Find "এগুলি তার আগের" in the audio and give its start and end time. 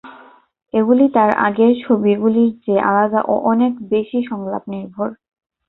0.73-1.71